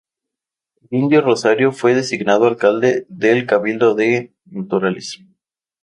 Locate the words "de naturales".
3.93-5.21